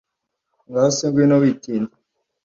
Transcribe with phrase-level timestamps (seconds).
[0.69, 1.93] ngaho se ngwino witinda